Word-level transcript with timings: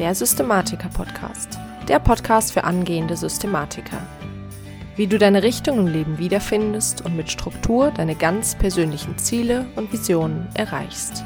der 0.00 0.14
Systematiker-Podcast. 0.14 1.58
Der 1.86 1.98
Podcast 1.98 2.52
für 2.52 2.64
angehende 2.64 3.18
Systematiker. 3.18 4.00
Wie 4.96 5.06
du 5.06 5.18
deine 5.18 5.42
Richtung 5.42 5.78
im 5.78 5.88
Leben 5.88 6.16
wiederfindest 6.16 7.04
und 7.04 7.18
mit 7.18 7.30
Struktur 7.30 7.90
deine 7.90 8.14
ganz 8.14 8.54
persönlichen 8.54 9.18
Ziele 9.18 9.66
und 9.76 9.92
Visionen 9.92 10.48
erreichst. 10.54 11.22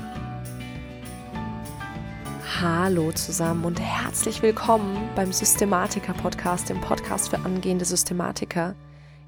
Hallo 2.61 3.13
zusammen 3.13 3.65
und 3.65 3.79
herzlich 3.79 4.43
willkommen 4.43 5.09
beim 5.15 5.33
Systematiker-Podcast, 5.33 6.69
dem 6.69 6.81
Podcast 6.81 7.29
für 7.29 7.39
angehende 7.45 7.85
Systematiker. 7.85 8.75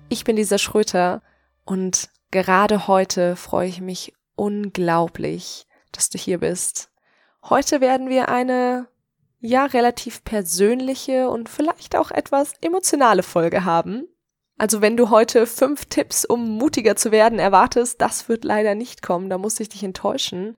Ich 0.09 0.25
bin 0.25 0.35
Lisa 0.35 0.59
Schröter 0.59 1.23
und 1.65 2.11
gerade 2.33 2.89
heute 2.89 3.37
freue 3.37 3.69
ich 3.69 3.81
mich 3.81 4.13
unglaublich, 4.35 5.69
dass 5.93 6.11
du 6.11 6.19
hier 6.19 6.41
bist. 6.41 6.91
Heute 7.45 7.81
werden 7.81 8.09
wir 8.09 8.29
eine 8.29 8.89
ja 9.47 9.67
relativ 9.67 10.25
persönliche 10.25 11.29
und 11.31 11.49
vielleicht 11.49 11.97
auch 11.97 12.11
etwas 12.11 12.53
emotionale 12.61 13.23
Folge 13.23 13.65
haben. 13.65 14.07
Also 14.59 14.81
wenn 14.81 14.97
du 14.97 15.11
heute 15.11 15.47
fünf 15.47 15.87
Tipps, 15.87 16.25
um 16.25 16.57
mutiger 16.57 16.97
zu 16.97 17.13
werden, 17.13 17.39
erwartest, 17.39 18.01
das 18.01 18.29
wird 18.29 18.45
leider 18.45 18.75
nicht 18.75 19.03
kommen, 19.03 19.29
da 19.29 19.39
muss 19.39 19.61
ich 19.61 19.69
dich 19.69 19.85
enttäuschen. 19.85 20.57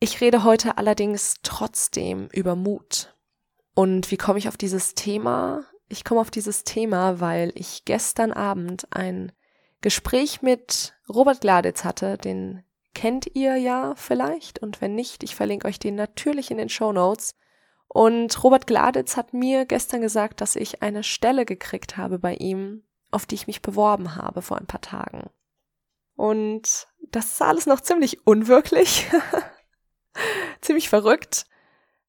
Ich 0.00 0.20
rede 0.20 0.44
heute 0.44 0.78
allerdings 0.78 1.36
trotzdem 1.42 2.28
über 2.32 2.56
Mut. 2.56 3.14
Und 3.74 4.10
wie 4.10 4.16
komme 4.16 4.38
ich 4.38 4.48
auf 4.48 4.56
dieses 4.56 4.94
Thema? 4.94 5.64
Ich 5.88 6.04
komme 6.04 6.20
auf 6.20 6.30
dieses 6.30 6.64
Thema, 6.64 7.20
weil 7.20 7.52
ich 7.54 7.84
gestern 7.84 8.32
Abend 8.32 8.86
ein 8.90 9.32
Gespräch 9.80 10.42
mit 10.42 10.94
Robert 11.08 11.40
Gladitz 11.40 11.84
hatte, 11.84 12.18
den 12.18 12.62
kennt 12.94 13.34
ihr 13.34 13.56
ja 13.56 13.94
vielleicht 13.96 14.58
und 14.58 14.80
wenn 14.80 14.94
nicht, 14.94 15.22
ich 15.22 15.34
verlinke 15.34 15.66
euch 15.66 15.78
den 15.78 15.94
natürlich 15.94 16.50
in 16.50 16.58
den 16.58 16.68
Show 16.68 16.92
Notes. 16.92 17.34
Und 17.92 18.44
Robert 18.44 18.68
Gladitz 18.68 19.16
hat 19.16 19.34
mir 19.34 19.66
gestern 19.66 20.00
gesagt, 20.00 20.40
dass 20.40 20.54
ich 20.54 20.80
eine 20.80 21.02
Stelle 21.02 21.44
gekriegt 21.44 21.96
habe 21.96 22.20
bei 22.20 22.34
ihm, 22.34 22.84
auf 23.10 23.26
die 23.26 23.34
ich 23.34 23.48
mich 23.48 23.62
beworben 23.62 24.14
habe 24.14 24.42
vor 24.42 24.58
ein 24.58 24.66
paar 24.66 24.80
Tagen. 24.80 25.28
Und 26.14 26.86
das 27.10 27.32
ist 27.32 27.42
alles 27.42 27.66
noch 27.66 27.80
ziemlich 27.80 28.24
unwirklich, 28.28 29.10
ziemlich 30.60 30.88
verrückt. 30.88 31.46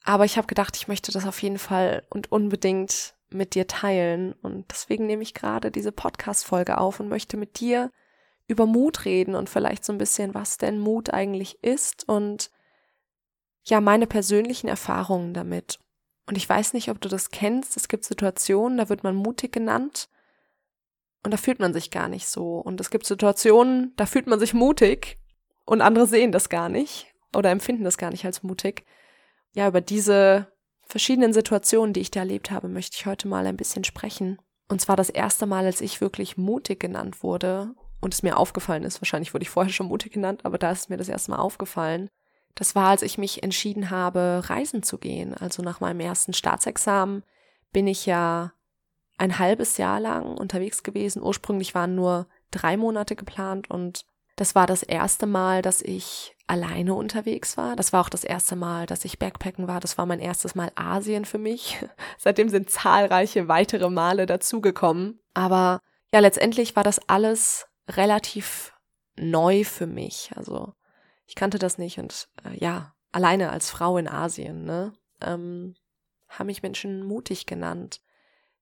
Aber 0.03 0.23
ich 0.23 0.37
habe 0.37 0.45
gedacht, 0.45 0.77
ich 0.77 0.87
möchte 0.87 1.11
das 1.11 1.25
auf 1.25 1.41
jeden 1.41 1.57
Fall 1.57 2.05
und 2.11 2.31
unbedingt 2.31 3.15
mit 3.31 3.55
dir 3.55 3.65
teilen. 3.65 4.33
Und 4.33 4.69
deswegen 4.69 5.07
nehme 5.07 5.23
ich 5.23 5.33
gerade 5.33 5.71
diese 5.71 5.91
Podcast-Folge 5.91 6.77
auf 6.77 6.99
und 6.99 7.09
möchte 7.09 7.37
mit 7.37 7.59
dir 7.59 7.89
über 8.45 8.67
Mut 8.67 9.05
reden 9.05 9.33
und 9.33 9.49
vielleicht 9.49 9.83
so 9.83 9.93
ein 9.93 9.97
bisschen, 9.97 10.35
was 10.35 10.59
denn 10.59 10.77
Mut 10.77 11.11
eigentlich 11.11 11.63
ist 11.63 12.07
und 12.07 12.51
ja, 13.63 13.79
meine 13.79 14.07
persönlichen 14.07 14.67
Erfahrungen 14.67 15.33
damit. 15.33 15.79
Und 16.31 16.37
ich 16.37 16.47
weiß 16.47 16.71
nicht, 16.71 16.89
ob 16.89 17.01
du 17.01 17.09
das 17.09 17.29
kennst. 17.31 17.75
Es 17.75 17.89
gibt 17.89 18.05
Situationen, 18.05 18.77
da 18.77 18.87
wird 18.87 19.03
man 19.03 19.15
mutig 19.15 19.51
genannt 19.51 20.07
und 21.25 21.31
da 21.31 21.35
fühlt 21.35 21.59
man 21.59 21.73
sich 21.73 21.91
gar 21.91 22.07
nicht 22.07 22.25
so. 22.25 22.55
Und 22.59 22.79
es 22.79 22.89
gibt 22.89 23.05
Situationen, 23.05 23.91
da 23.97 24.05
fühlt 24.05 24.27
man 24.27 24.39
sich 24.39 24.53
mutig 24.53 25.17
und 25.65 25.81
andere 25.81 26.07
sehen 26.07 26.31
das 26.31 26.47
gar 26.47 26.69
nicht 26.69 27.13
oder 27.35 27.49
empfinden 27.49 27.83
das 27.83 27.97
gar 27.97 28.11
nicht 28.11 28.23
als 28.23 28.43
mutig. 28.43 28.85
Ja, 29.55 29.67
über 29.67 29.81
diese 29.81 30.47
verschiedenen 30.83 31.33
Situationen, 31.33 31.91
die 31.91 31.99
ich 31.99 32.11
da 32.11 32.21
erlebt 32.21 32.49
habe, 32.49 32.69
möchte 32.69 32.95
ich 32.97 33.05
heute 33.05 33.27
mal 33.27 33.45
ein 33.45 33.57
bisschen 33.57 33.83
sprechen. 33.83 34.37
Und 34.69 34.79
zwar 34.79 34.95
das 34.95 35.09
erste 35.09 35.45
Mal, 35.45 35.65
als 35.65 35.81
ich 35.81 35.99
wirklich 35.99 36.37
mutig 36.37 36.79
genannt 36.79 37.23
wurde 37.23 37.75
und 37.99 38.13
es 38.13 38.23
mir 38.23 38.37
aufgefallen 38.37 38.83
ist. 38.83 39.01
Wahrscheinlich 39.01 39.33
wurde 39.33 39.43
ich 39.43 39.49
vorher 39.49 39.73
schon 39.73 39.87
mutig 39.87 40.13
genannt, 40.13 40.45
aber 40.45 40.57
da 40.57 40.71
ist 40.71 40.89
mir 40.89 40.95
das 40.95 41.09
erste 41.09 41.31
Mal 41.31 41.39
aufgefallen. 41.39 42.07
Das 42.55 42.75
war, 42.75 42.89
als 42.89 43.01
ich 43.01 43.17
mich 43.17 43.43
entschieden 43.43 43.89
habe, 43.89 44.41
reisen 44.45 44.83
zu 44.83 44.97
gehen. 44.97 45.33
Also 45.33 45.63
nach 45.63 45.79
meinem 45.79 45.99
ersten 45.99 46.33
Staatsexamen 46.33 47.23
bin 47.71 47.87
ich 47.87 48.05
ja 48.05 48.53
ein 49.17 49.39
halbes 49.39 49.77
Jahr 49.77 49.99
lang 49.99 50.37
unterwegs 50.37 50.83
gewesen. 50.83 51.21
Ursprünglich 51.21 51.75
waren 51.75 51.95
nur 51.95 52.27
drei 52.49 52.75
Monate 52.77 53.15
geplant 53.15 53.69
und 53.69 54.05
das 54.35 54.55
war 54.55 54.65
das 54.65 54.81
erste 54.81 55.27
Mal, 55.27 55.61
dass 55.61 55.81
ich 55.81 56.35
alleine 56.47 56.95
unterwegs 56.95 57.57
war. 57.57 57.75
Das 57.75 57.93
war 57.93 58.01
auch 58.01 58.09
das 58.09 58.23
erste 58.23 58.55
Mal, 58.55 58.87
dass 58.87 59.05
ich 59.05 59.19
Backpacken 59.19 59.67
war. 59.67 59.79
Das 59.79 59.97
war 59.97 60.05
mein 60.05 60.19
erstes 60.19 60.55
Mal 60.55 60.71
Asien 60.75 61.25
für 61.25 61.37
mich. 61.37 61.77
Seitdem 62.17 62.49
sind 62.49 62.69
zahlreiche 62.69 63.47
weitere 63.47 63.89
Male 63.89 64.25
dazugekommen. 64.25 65.19
Aber 65.33 65.79
ja, 66.13 66.19
letztendlich 66.19 66.75
war 66.75 66.83
das 66.83 67.07
alles 67.07 67.67
relativ 67.87 68.73
neu 69.15 69.63
für 69.63 69.87
mich. 69.87 70.31
Also 70.35 70.73
ich 71.31 71.35
kannte 71.35 71.59
das 71.59 71.77
nicht 71.77 71.97
und 71.97 72.27
äh, 72.43 72.57
ja, 72.57 72.93
alleine 73.13 73.51
als 73.51 73.69
Frau 73.69 73.97
in 73.97 74.09
Asien, 74.09 74.65
ne, 74.65 74.91
ähm, 75.21 75.75
haben 76.27 76.47
mich 76.47 76.61
Menschen 76.61 77.05
mutig 77.05 77.45
genannt. 77.45 78.01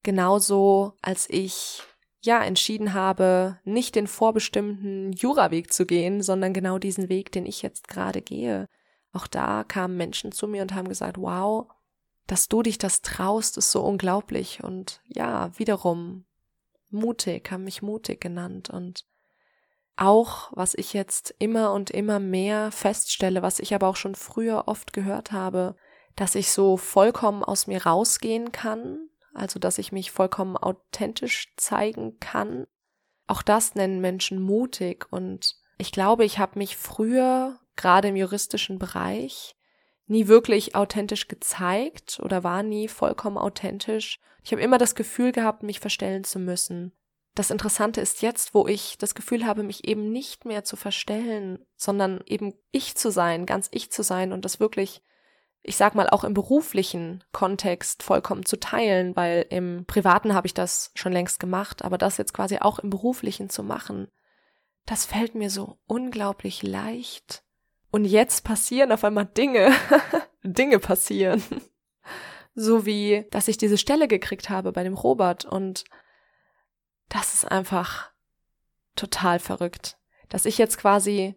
Genauso 0.03 0.93
als 1.01 1.27
ich 1.31 1.81
ja 2.21 2.43
entschieden 2.43 2.93
habe, 2.93 3.57
nicht 3.63 3.95
den 3.95 4.05
vorbestimmten 4.05 5.13
Juraweg 5.13 5.73
zu 5.73 5.87
gehen, 5.87 6.21
sondern 6.21 6.53
genau 6.53 6.77
diesen 6.77 7.09
Weg, 7.09 7.31
den 7.31 7.47
ich 7.47 7.63
jetzt 7.63 7.87
gerade 7.87 8.21
gehe. 8.21 8.67
Auch 9.13 9.25
da 9.25 9.63
kamen 9.63 9.97
Menschen 9.97 10.31
zu 10.31 10.47
mir 10.47 10.61
und 10.61 10.75
haben 10.75 10.89
gesagt, 10.89 11.17
wow, 11.17 11.71
dass 12.27 12.49
du 12.49 12.61
dich 12.61 12.77
das 12.77 13.01
traust, 13.01 13.57
ist 13.57 13.71
so 13.71 13.81
unglaublich. 13.81 14.63
Und 14.63 15.01
ja, 15.07 15.57
wiederum 15.57 16.25
mutig, 16.91 17.49
haben 17.49 17.63
mich 17.63 17.81
mutig 17.81 18.21
genannt. 18.21 18.69
Und 18.69 19.05
auch, 19.99 20.51
was 20.53 20.75
ich 20.75 20.93
jetzt 20.93 21.35
immer 21.39 21.73
und 21.73 21.89
immer 21.89 22.19
mehr 22.19 22.71
feststelle, 22.71 23.41
was 23.41 23.59
ich 23.59 23.75
aber 23.75 23.87
auch 23.87 23.95
schon 23.95 24.15
früher 24.15 24.67
oft 24.67 24.93
gehört 24.93 25.31
habe, 25.31 25.75
dass 26.15 26.35
ich 26.35 26.51
so 26.51 26.77
vollkommen 26.77 27.43
aus 27.43 27.67
mir 27.67 27.85
rausgehen 27.85 28.51
kann, 28.51 29.09
also 29.33 29.59
dass 29.59 29.77
ich 29.77 29.91
mich 29.91 30.11
vollkommen 30.11 30.57
authentisch 30.57 31.53
zeigen 31.57 32.19
kann. 32.19 32.65
Auch 33.27 33.41
das 33.41 33.75
nennen 33.75 34.01
Menschen 34.01 34.41
mutig 34.41 35.07
und 35.11 35.55
ich 35.77 35.91
glaube, 35.91 36.25
ich 36.25 36.39
habe 36.39 36.59
mich 36.59 36.75
früher, 36.75 37.59
gerade 37.75 38.09
im 38.09 38.15
juristischen 38.15 38.79
Bereich, 38.79 39.55
nie 40.07 40.27
wirklich 40.27 40.75
authentisch 40.75 41.27
gezeigt 41.27 42.19
oder 42.21 42.43
war 42.43 42.63
nie 42.63 42.87
vollkommen 42.87 43.37
authentisch. 43.37 44.19
Ich 44.43 44.51
habe 44.51 44.61
immer 44.61 44.77
das 44.77 44.95
Gefühl 44.95 45.31
gehabt, 45.31 45.63
mich 45.63 45.79
verstellen 45.79 46.23
zu 46.23 46.39
müssen 46.39 46.93
das 47.39 47.51
Interessante 47.51 48.01
ist 48.01 48.21
jetzt, 48.21 48.53
wo 48.53 48.67
ich 48.67 48.97
das 48.97 49.15
Gefühl 49.15 49.45
habe, 49.45 49.63
mich 49.63 49.87
eben 49.87 50.11
nicht 50.11 50.43
mehr 50.43 50.65
zu 50.65 50.75
verstellen, 50.75 51.65
sondern 51.77 52.19
eben 52.25 52.53
ich 52.71 52.97
zu 52.97 53.11
sein, 53.11 53.45
ganz 53.45 53.69
ich 53.71 53.93
zu 53.93 54.03
sein 54.03 54.33
und 54.33 54.43
das 54.43 54.59
wirklich, 54.59 55.01
ich 55.61 55.77
sag 55.77 55.95
mal, 55.95 56.09
auch 56.09 56.25
im 56.25 56.33
beruflichen 56.33 57.23
Kontext 57.31 58.03
vollkommen 58.03 58.43
zu 58.43 58.59
teilen, 58.59 59.15
weil 59.15 59.45
im 59.51 59.85
Privaten 59.85 60.33
habe 60.33 60.47
ich 60.47 60.53
das 60.53 60.91
schon 60.95 61.13
längst 61.13 61.39
gemacht, 61.39 61.85
aber 61.85 61.97
das 61.97 62.17
jetzt 62.17 62.33
quasi 62.33 62.57
auch 62.57 62.77
im 62.77 62.89
beruflichen 62.89 63.49
zu 63.49 63.63
machen, 63.63 64.09
das 64.85 65.05
fällt 65.05 65.33
mir 65.33 65.49
so 65.49 65.77
unglaublich 65.87 66.61
leicht. 66.61 67.45
Und 67.89 68.03
jetzt 68.03 68.43
passieren 68.43 68.91
auf 68.91 69.05
einmal 69.05 69.27
Dinge, 69.27 69.71
Dinge 70.43 70.79
passieren. 70.79 71.41
So 72.55 72.85
wie, 72.85 73.25
dass 73.29 73.47
ich 73.47 73.57
diese 73.57 73.77
Stelle 73.77 74.09
gekriegt 74.09 74.49
habe 74.49 74.73
bei 74.73 74.83
dem 74.83 74.95
Robert 74.95 75.45
und 75.45 75.85
das 77.09 77.33
ist 77.33 77.45
einfach 77.45 78.11
total 78.95 79.39
verrückt, 79.39 79.97
dass 80.29 80.45
ich 80.45 80.57
jetzt 80.57 80.77
quasi 80.77 81.35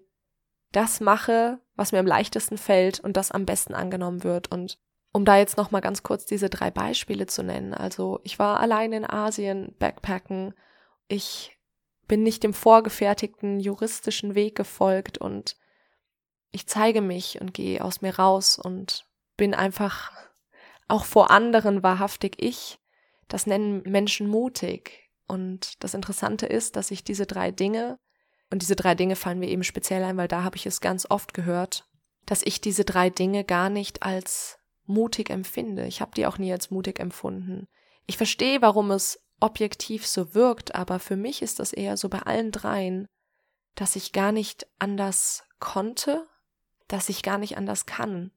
das 0.70 1.00
mache, 1.00 1.60
was 1.76 1.92
mir 1.92 1.98
am 1.98 2.06
leichtesten 2.06 2.58
fällt 2.58 3.00
und 3.00 3.16
das 3.16 3.30
am 3.30 3.46
besten 3.46 3.74
angenommen 3.74 4.24
wird. 4.24 4.50
Und 4.50 4.78
um 5.12 5.24
da 5.24 5.36
jetzt 5.36 5.56
noch 5.56 5.70
mal 5.70 5.80
ganz 5.80 6.02
kurz 6.02 6.24
diese 6.24 6.48
drei 6.48 6.70
Beispiele 6.70 7.26
zu 7.26 7.42
nennen. 7.42 7.74
Also 7.74 8.20
ich 8.24 8.38
war 8.38 8.60
allein 8.60 8.92
in 8.92 9.08
Asien 9.08 9.74
Backpacken. 9.78 10.54
Ich 11.08 11.58
bin 12.08 12.22
nicht 12.22 12.42
dem 12.42 12.54
vorgefertigten 12.54 13.60
juristischen 13.60 14.34
Weg 14.34 14.56
gefolgt 14.56 15.18
und 15.18 15.56
ich 16.50 16.66
zeige 16.66 17.00
mich 17.00 17.40
und 17.40 17.54
gehe 17.54 17.82
aus 17.84 18.00
mir 18.00 18.16
raus 18.16 18.58
und 18.58 19.06
bin 19.36 19.54
einfach 19.54 20.12
auch 20.88 21.04
vor 21.04 21.30
anderen 21.30 21.82
wahrhaftig 21.82 22.36
ich. 22.38 22.78
Das 23.28 23.46
nennen 23.46 23.82
Menschen 23.82 24.28
mutig. 24.28 25.01
Und 25.32 25.82
das 25.82 25.94
Interessante 25.94 26.44
ist, 26.44 26.76
dass 26.76 26.90
ich 26.90 27.04
diese 27.04 27.24
drei 27.24 27.52
Dinge, 27.52 27.98
und 28.50 28.60
diese 28.60 28.76
drei 28.76 28.94
Dinge 28.94 29.16
fallen 29.16 29.38
mir 29.38 29.48
eben 29.48 29.64
speziell 29.64 30.04
ein, 30.04 30.18
weil 30.18 30.28
da 30.28 30.42
habe 30.42 30.56
ich 30.56 30.66
es 30.66 30.82
ganz 30.82 31.06
oft 31.08 31.32
gehört, 31.32 31.88
dass 32.26 32.42
ich 32.42 32.60
diese 32.60 32.84
drei 32.84 33.08
Dinge 33.08 33.42
gar 33.42 33.70
nicht 33.70 34.02
als 34.02 34.58
mutig 34.84 35.30
empfinde. 35.30 35.86
Ich 35.86 36.02
habe 36.02 36.10
die 36.14 36.26
auch 36.26 36.36
nie 36.36 36.52
als 36.52 36.70
mutig 36.70 37.00
empfunden. 37.00 37.66
Ich 38.04 38.18
verstehe, 38.18 38.60
warum 38.60 38.90
es 38.90 39.24
objektiv 39.40 40.06
so 40.06 40.34
wirkt, 40.34 40.74
aber 40.74 40.98
für 40.98 41.16
mich 41.16 41.40
ist 41.40 41.60
das 41.60 41.72
eher 41.72 41.96
so 41.96 42.10
bei 42.10 42.18
allen 42.18 42.52
dreien, 42.52 43.06
dass 43.74 43.96
ich 43.96 44.12
gar 44.12 44.32
nicht 44.32 44.66
anders 44.78 45.44
konnte, 45.60 46.26
dass 46.88 47.08
ich 47.08 47.22
gar 47.22 47.38
nicht 47.38 47.56
anders 47.56 47.86
kann 47.86 48.32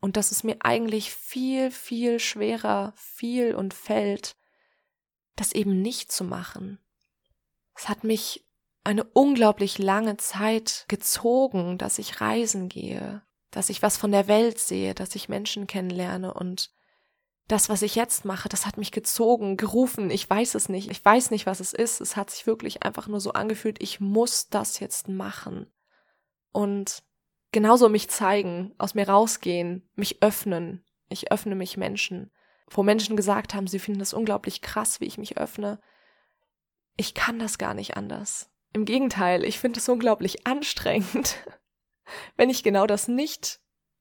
und 0.00 0.16
dass 0.16 0.30
es 0.30 0.44
mir 0.44 0.56
eigentlich 0.60 1.12
viel, 1.12 1.70
viel 1.70 2.18
schwerer 2.20 2.94
fiel 2.96 3.54
und 3.54 3.74
fällt, 3.74 4.34
das 5.36 5.52
eben 5.52 5.82
nicht 5.82 6.12
zu 6.12 6.24
machen. 6.24 6.78
Es 7.74 7.88
hat 7.88 8.04
mich 8.04 8.46
eine 8.84 9.04
unglaublich 9.04 9.78
lange 9.78 10.16
Zeit 10.16 10.84
gezogen, 10.88 11.78
dass 11.78 11.98
ich 11.98 12.20
reisen 12.20 12.68
gehe, 12.68 13.22
dass 13.50 13.70
ich 13.70 13.82
was 13.82 13.96
von 13.96 14.12
der 14.12 14.28
Welt 14.28 14.58
sehe, 14.58 14.94
dass 14.94 15.14
ich 15.14 15.28
Menschen 15.28 15.66
kennenlerne 15.66 16.34
und 16.34 16.72
das, 17.48 17.68
was 17.68 17.82
ich 17.82 17.96
jetzt 17.96 18.24
mache, 18.24 18.48
das 18.48 18.66
hat 18.66 18.78
mich 18.78 18.92
gezogen, 18.92 19.56
gerufen. 19.56 20.10
Ich 20.10 20.28
weiß 20.28 20.54
es 20.54 20.68
nicht. 20.68 20.90
Ich 20.90 21.04
weiß 21.04 21.30
nicht, 21.30 21.44
was 21.44 21.60
es 21.60 21.72
ist. 21.72 22.00
Es 22.00 22.16
hat 22.16 22.30
sich 22.30 22.46
wirklich 22.46 22.82
einfach 22.82 23.08
nur 23.08 23.20
so 23.20 23.32
angefühlt, 23.32 23.82
ich 23.82 24.00
muss 24.00 24.48
das 24.48 24.80
jetzt 24.80 25.08
machen. 25.08 25.70
Und 26.52 27.02
genauso 27.50 27.88
mich 27.88 28.08
zeigen, 28.08 28.74
aus 28.78 28.94
mir 28.94 29.08
rausgehen, 29.08 29.88
mich 29.94 30.22
öffnen. 30.22 30.84
Ich 31.08 31.30
öffne 31.32 31.54
mich 31.54 31.76
Menschen. 31.76 32.30
Wo 32.70 32.82
Menschen 32.82 33.16
gesagt 33.16 33.54
haben, 33.54 33.66
sie 33.66 33.78
finden 33.78 34.00
das 34.00 34.14
unglaublich 34.14 34.62
krass, 34.62 35.00
wie 35.00 35.06
ich 35.06 35.18
mich 35.18 35.38
öffne. 35.38 35.80
Ich 36.96 37.14
kann 37.14 37.38
das 37.38 37.58
gar 37.58 37.74
nicht 37.74 37.96
anders. 37.96 38.50
Im 38.72 38.84
Gegenteil, 38.84 39.44
ich 39.44 39.58
finde 39.58 39.80
es 39.80 39.88
unglaublich 39.88 40.46
anstrengend, 40.46 41.36
wenn 42.36 42.50
ich 42.50 42.62
genau 42.62 42.86
das 42.86 43.08
nicht 43.08 43.60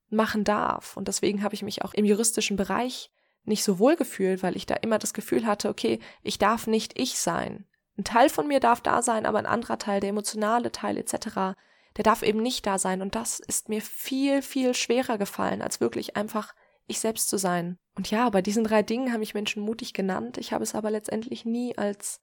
machen 0.09 0.43
darf. 0.43 0.95
Und 0.95 1.07
deswegen 1.07 1.43
habe 1.43 1.55
ich 1.55 1.63
mich 1.63 1.83
auch 1.83 1.93
im 1.93 2.05
juristischen 2.05 2.57
Bereich 2.57 3.11
nicht 3.43 3.63
so 3.63 3.79
wohl 3.79 3.95
gefühlt, 3.95 4.43
weil 4.43 4.55
ich 4.55 4.65
da 4.65 4.75
immer 4.75 4.99
das 4.99 5.13
Gefühl 5.13 5.45
hatte, 5.45 5.69
okay, 5.69 5.99
ich 6.21 6.37
darf 6.37 6.67
nicht 6.67 6.99
ich 6.99 7.17
sein. 7.17 7.65
Ein 7.97 8.03
Teil 8.03 8.29
von 8.29 8.47
mir 8.47 8.59
darf 8.59 8.81
da 8.81 9.01
sein, 9.01 9.25
aber 9.25 9.39
ein 9.39 9.45
anderer 9.45 9.77
Teil, 9.77 9.99
der 9.99 10.09
emotionale 10.09 10.71
Teil 10.71 10.97
etc., 10.97 11.55
der 11.97 12.03
darf 12.03 12.23
eben 12.23 12.41
nicht 12.41 12.65
da 12.65 12.77
sein. 12.77 13.01
Und 13.01 13.15
das 13.15 13.39
ist 13.39 13.67
mir 13.67 13.81
viel, 13.81 14.41
viel 14.41 14.73
schwerer 14.73 15.17
gefallen, 15.17 15.61
als 15.61 15.81
wirklich 15.81 16.15
einfach 16.15 16.53
ich 16.91 16.99
selbst 16.99 17.29
zu 17.29 17.38
sein. 17.38 17.77
Und 17.95 18.09
ja, 18.11 18.29
bei 18.29 18.41
diesen 18.41 18.63
drei 18.63 18.83
Dingen 18.83 19.11
haben 19.11 19.19
mich 19.19 19.33
Menschen 19.33 19.63
mutig 19.63 19.93
genannt. 19.93 20.38
Ich 20.38 20.53
habe 20.53 20.63
es 20.63 20.75
aber 20.75 20.91
letztendlich 20.91 21.45
nie 21.45 21.77
als 21.77 22.21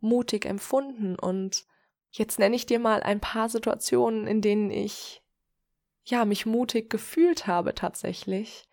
mutig 0.00 0.44
empfunden. 0.44 1.16
Und 1.16 1.64
jetzt 2.10 2.38
nenne 2.38 2.56
ich 2.56 2.66
dir 2.66 2.78
mal 2.78 3.02
ein 3.02 3.20
paar 3.20 3.48
Situationen, 3.48 4.26
in 4.26 4.42
denen 4.42 4.70
ich 4.70 5.22
ja 6.04 6.24
mich 6.24 6.46
mutig 6.46 6.90
gefühlt 6.90 7.46
habe 7.46 7.74
tatsächlich. 7.74 8.68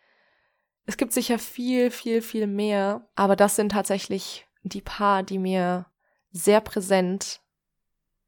Es 0.86 0.98
gibt 0.98 1.14
sicher 1.14 1.40
viel, 1.40 1.92
viel, 1.92 2.22
viel 2.22 2.48
mehr, 2.48 3.08
aber 3.16 3.36
das 3.36 3.56
sind 3.56 3.72
tatsächlich 3.72 4.46
die 4.64 4.82
paar, 4.82 5.24
die 5.24 5.38
mir 5.38 5.88
sehr 6.32 6.62
präsent 6.62 7.42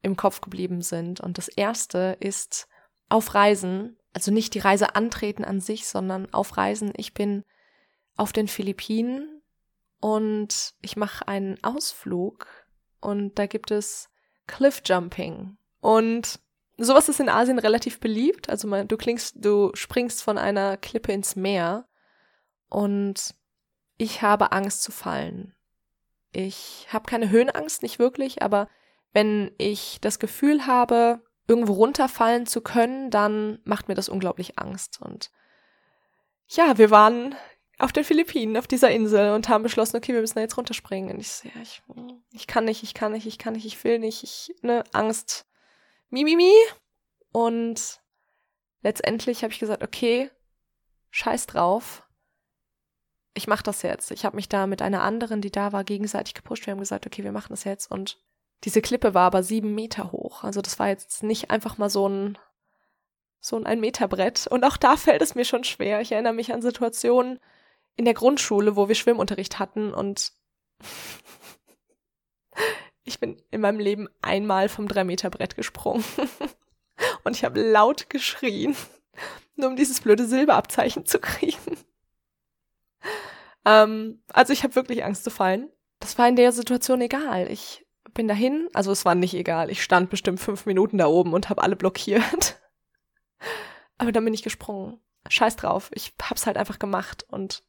im 0.02 0.16
Kopf 0.16 0.40
geblieben 0.40 0.82
sind. 0.82 1.20
Und 1.20 1.38
das 1.38 1.48
erste 1.48 2.16
ist 2.20 2.68
auf 3.08 3.34
Reisen, 3.34 3.97
also 4.12 4.30
nicht 4.30 4.54
die 4.54 4.60
Reise 4.60 4.94
antreten 4.94 5.44
an 5.44 5.60
sich, 5.60 5.86
sondern 5.86 6.32
auf 6.32 6.56
Reisen. 6.56 6.92
Ich 6.96 7.14
bin 7.14 7.44
auf 8.16 8.32
den 8.32 8.48
Philippinen 8.48 9.42
und 10.00 10.74
ich 10.82 10.96
mache 10.96 11.28
einen 11.28 11.62
Ausflug 11.62 12.46
und 13.00 13.38
da 13.38 13.46
gibt 13.46 13.70
es 13.70 14.08
Cliffjumping. 14.46 15.56
Und 15.80 16.40
sowas 16.76 17.08
ist 17.08 17.20
in 17.20 17.28
Asien 17.28 17.58
relativ 17.58 18.00
beliebt. 18.00 18.48
Also 18.48 18.68
du 18.84 18.96
klingst, 18.96 19.36
du 19.38 19.70
springst 19.74 20.22
von 20.22 20.38
einer 20.38 20.76
Klippe 20.76 21.12
ins 21.12 21.36
Meer 21.36 21.86
und 22.68 23.34
ich 23.98 24.22
habe 24.22 24.52
Angst 24.52 24.82
zu 24.82 24.92
fallen. 24.92 25.54
Ich 26.32 26.86
habe 26.90 27.08
keine 27.08 27.30
Höhenangst, 27.30 27.82
nicht 27.82 27.98
wirklich, 27.98 28.42
aber 28.42 28.68
wenn 29.12 29.52
ich 29.58 29.98
das 30.00 30.18
Gefühl 30.18 30.66
habe, 30.66 31.22
irgendwo 31.48 31.72
runterfallen 31.72 32.46
zu 32.46 32.60
können, 32.60 33.10
dann 33.10 33.58
macht 33.64 33.88
mir 33.88 33.94
das 33.94 34.08
unglaublich 34.08 34.58
Angst. 34.58 35.00
Und 35.00 35.30
ja, 36.46 36.78
wir 36.78 36.90
waren 36.90 37.34
auf 37.78 37.92
den 37.92 38.04
Philippinen, 38.04 38.56
auf 38.56 38.66
dieser 38.66 38.90
Insel 38.90 39.32
und 39.32 39.48
haben 39.48 39.62
beschlossen, 39.62 39.96
okay, 39.96 40.12
wir 40.12 40.20
müssen 40.20 40.36
da 40.36 40.42
jetzt 40.42 40.56
runterspringen. 40.56 41.10
Und 41.10 41.20
ich 41.20 41.30
so, 41.30 41.48
ja, 41.48 41.60
ich, 41.62 41.82
ich 42.32 42.46
kann 42.46 42.64
nicht, 42.64 42.82
ich 42.82 42.94
kann 42.94 43.12
nicht, 43.12 43.26
ich 43.26 43.38
kann 43.38 43.54
nicht, 43.54 43.66
ich 43.66 43.82
will 43.82 43.98
nicht, 43.98 44.22
ich, 44.22 44.54
ne, 44.62 44.84
Angst. 44.92 45.46
Mimimi. 46.10 46.44
Mi, 46.44 46.50
mi. 46.50 46.54
Und 47.32 48.00
letztendlich 48.82 49.42
habe 49.42 49.52
ich 49.52 49.58
gesagt, 49.58 49.82
okay, 49.82 50.30
scheiß 51.10 51.46
drauf 51.46 52.08
ich 53.38 53.46
mache 53.46 53.62
das 53.62 53.82
jetzt. 53.82 54.10
Ich 54.10 54.24
habe 54.24 54.36
mich 54.36 54.48
da 54.48 54.66
mit 54.66 54.82
einer 54.82 55.02
anderen, 55.02 55.40
die 55.40 55.50
da 55.50 55.72
war, 55.72 55.84
gegenseitig 55.84 56.34
gepusht. 56.34 56.66
Wir 56.66 56.72
haben 56.72 56.80
gesagt, 56.80 57.06
okay, 57.06 57.24
wir 57.24 57.32
machen 57.32 57.50
das 57.50 57.64
jetzt. 57.64 57.90
Und 57.90 58.18
diese 58.64 58.82
Klippe 58.82 59.14
war 59.14 59.26
aber 59.26 59.42
sieben 59.42 59.74
Meter 59.74 60.12
hoch. 60.12 60.42
Also 60.44 60.60
das 60.60 60.78
war 60.78 60.88
jetzt 60.88 61.22
nicht 61.22 61.50
einfach 61.50 61.78
mal 61.78 61.90
so 61.90 62.08
ein 62.08 62.38
so 63.40 63.56
ein 63.56 63.66
ein 63.66 63.80
Meter 63.80 64.08
Brett. 64.08 64.46
Und 64.48 64.64
auch 64.64 64.76
da 64.76 64.96
fällt 64.96 65.22
es 65.22 65.34
mir 65.34 65.44
schon 65.44 65.64
schwer. 65.64 66.00
Ich 66.00 66.12
erinnere 66.12 66.32
mich 66.32 66.52
an 66.52 66.62
Situationen 66.62 67.38
in 67.96 68.04
der 68.04 68.14
Grundschule, 68.14 68.76
wo 68.76 68.88
wir 68.88 68.94
Schwimmunterricht 68.94 69.58
hatten 69.58 69.92
und 69.92 70.32
ich 73.04 73.18
bin 73.18 73.42
in 73.50 73.60
meinem 73.60 73.80
Leben 73.80 74.08
einmal 74.22 74.68
vom 74.68 74.86
drei 74.86 75.04
Meter 75.04 75.30
Brett 75.30 75.56
gesprungen 75.56 76.04
und 77.24 77.36
ich 77.36 77.44
habe 77.44 77.60
laut 77.60 78.08
geschrien, 78.10 78.76
nur 79.56 79.68
um 79.68 79.76
dieses 79.76 80.00
blöde 80.00 80.26
Silberabzeichen 80.26 81.06
zu 81.06 81.18
kriegen. 81.18 81.78
Ähm, 83.64 84.22
also 84.32 84.52
ich 84.52 84.62
habe 84.62 84.76
wirklich 84.76 85.04
Angst 85.04 85.24
zu 85.24 85.30
fallen. 85.30 85.70
Das 85.98 86.16
war 86.18 86.28
in 86.28 86.36
der 86.36 86.52
Situation 86.52 87.00
egal. 87.00 87.50
Ich 87.50 87.84
bin 88.14 88.28
dahin, 88.28 88.68
also 88.74 88.92
es 88.92 89.04
war 89.04 89.14
nicht 89.14 89.34
egal. 89.34 89.70
Ich 89.70 89.82
stand 89.82 90.10
bestimmt 90.10 90.40
fünf 90.40 90.66
Minuten 90.66 90.98
da 90.98 91.06
oben 91.06 91.32
und 91.32 91.48
habe 91.48 91.62
alle 91.62 91.76
blockiert. 91.76 92.60
Aber 93.98 94.12
dann 94.12 94.24
bin 94.24 94.34
ich 94.34 94.42
gesprungen. 94.42 95.00
Scheiß 95.28 95.56
drauf. 95.56 95.90
Ich 95.92 96.14
hab's 96.22 96.46
halt 96.46 96.56
einfach 96.56 96.78
gemacht 96.78 97.24
und 97.28 97.62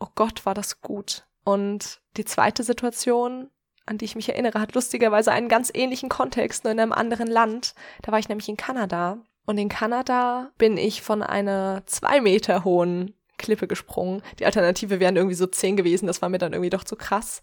oh 0.00 0.08
Gott, 0.14 0.46
war 0.46 0.54
das 0.54 0.80
gut. 0.80 1.26
Und 1.44 2.00
die 2.16 2.24
zweite 2.24 2.62
Situation, 2.62 3.50
an 3.86 3.98
die 3.98 4.04
ich 4.04 4.16
mich 4.16 4.28
erinnere, 4.28 4.60
hat 4.60 4.74
lustigerweise 4.74 5.32
einen 5.32 5.48
ganz 5.48 5.70
ähnlichen 5.74 6.08
Kontext, 6.08 6.64
nur 6.64 6.72
in 6.72 6.80
einem 6.80 6.92
anderen 6.92 7.26
Land. 7.26 7.74
Da 8.02 8.12
war 8.12 8.18
ich 8.18 8.28
nämlich 8.28 8.48
in 8.48 8.56
Kanada. 8.56 9.18
Und 9.46 9.58
in 9.58 9.68
Kanada 9.68 10.50
bin 10.58 10.76
ich 10.76 11.02
von 11.02 11.22
einer 11.22 11.82
zwei 11.86 12.20
Meter 12.20 12.64
hohen 12.64 13.14
Klippe 13.38 13.66
gesprungen. 13.66 14.22
Die 14.38 14.44
Alternative 14.44 15.00
wären 15.00 15.16
irgendwie 15.16 15.36
so 15.36 15.46
zehn 15.46 15.76
gewesen, 15.76 16.06
das 16.06 16.20
war 16.20 16.28
mir 16.28 16.38
dann 16.38 16.52
irgendwie 16.52 16.70
doch 16.70 16.84
zu 16.84 16.96
krass. 16.96 17.42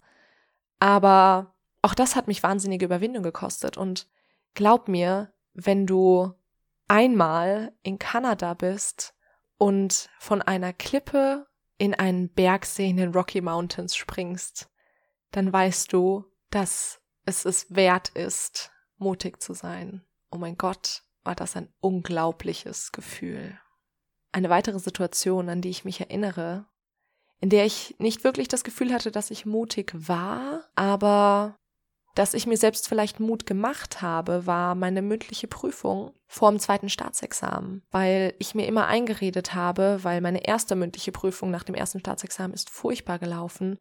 Aber 0.78 1.55
auch 1.86 1.94
das 1.94 2.16
hat 2.16 2.28
mich 2.28 2.42
wahnsinnige 2.42 2.84
Überwindung 2.84 3.22
gekostet. 3.22 3.76
Und 3.76 4.08
glaub 4.54 4.88
mir, 4.88 5.32
wenn 5.54 5.86
du 5.86 6.32
einmal 6.88 7.72
in 7.82 7.98
Kanada 7.98 8.54
bist 8.54 9.14
und 9.58 10.10
von 10.18 10.42
einer 10.42 10.72
Klippe 10.72 11.46
in 11.78 11.94
einen 11.94 12.28
Bergsee 12.28 12.90
in 12.90 12.96
den 12.96 13.12
Rocky 13.12 13.40
Mountains 13.40 13.96
springst, 13.96 14.68
dann 15.30 15.52
weißt 15.52 15.92
du, 15.92 16.24
dass 16.50 17.00
es 17.24 17.44
es 17.44 17.74
wert 17.74 18.10
ist, 18.10 18.70
mutig 18.98 19.42
zu 19.42 19.52
sein. 19.54 20.04
Oh 20.30 20.38
mein 20.38 20.56
Gott, 20.56 21.02
war 21.24 21.34
das 21.34 21.56
ein 21.56 21.72
unglaubliches 21.80 22.92
Gefühl 22.92 23.58
eine 24.36 24.50
weitere 24.50 24.78
Situation, 24.78 25.48
an 25.48 25.62
die 25.62 25.70
ich 25.70 25.86
mich 25.86 26.00
erinnere, 26.00 26.66
in 27.40 27.48
der 27.48 27.64
ich 27.64 27.96
nicht 27.98 28.22
wirklich 28.22 28.48
das 28.48 28.64
Gefühl 28.64 28.92
hatte, 28.92 29.10
dass 29.10 29.30
ich 29.30 29.46
mutig 29.46 29.92
war, 29.94 30.68
aber 30.74 31.56
dass 32.16 32.32
ich 32.32 32.46
mir 32.46 32.56
selbst 32.56 32.88
vielleicht 32.88 33.20
Mut 33.20 33.44
gemacht 33.44 34.00
habe, 34.00 34.46
war 34.46 34.74
meine 34.74 35.02
mündliche 35.02 35.48
Prüfung 35.48 36.14
vor 36.26 36.50
dem 36.50 36.58
zweiten 36.58 36.88
Staatsexamen, 36.88 37.82
weil 37.90 38.34
ich 38.38 38.54
mir 38.54 38.66
immer 38.66 38.86
eingeredet 38.86 39.54
habe, 39.54 39.98
weil 40.02 40.22
meine 40.22 40.46
erste 40.48 40.76
mündliche 40.76 41.12
Prüfung 41.12 41.50
nach 41.50 41.62
dem 41.62 41.74
ersten 41.74 42.00
Staatsexamen 42.00 42.54
ist 42.54 42.70
furchtbar 42.70 43.18
gelaufen. 43.18 43.78